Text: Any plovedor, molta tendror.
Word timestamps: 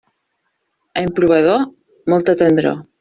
Any 1.01 1.11
plovedor, 1.19 1.67
molta 2.15 2.37
tendror. 2.41 2.83